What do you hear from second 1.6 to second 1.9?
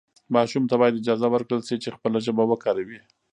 شي